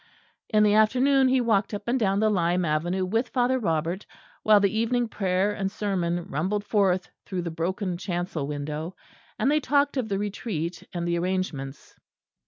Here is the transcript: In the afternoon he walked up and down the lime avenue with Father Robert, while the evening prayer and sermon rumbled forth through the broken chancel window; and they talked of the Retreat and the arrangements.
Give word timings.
In 0.49 0.63
the 0.63 0.73
afternoon 0.73 1.27
he 1.27 1.39
walked 1.41 1.75
up 1.75 1.87
and 1.87 1.99
down 1.99 2.19
the 2.21 2.31
lime 2.31 2.65
avenue 2.65 3.05
with 3.05 3.29
Father 3.29 3.59
Robert, 3.59 4.03
while 4.41 4.59
the 4.59 4.75
evening 4.75 5.07
prayer 5.07 5.53
and 5.53 5.69
sermon 5.71 6.25
rumbled 6.27 6.63
forth 6.63 7.11
through 7.23 7.43
the 7.43 7.51
broken 7.51 7.97
chancel 7.99 8.47
window; 8.47 8.95
and 9.37 9.51
they 9.51 9.59
talked 9.59 9.97
of 9.97 10.09
the 10.09 10.17
Retreat 10.17 10.81
and 10.91 11.07
the 11.07 11.19
arrangements. 11.19 11.99